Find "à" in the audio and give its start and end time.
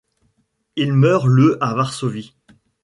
1.63-1.75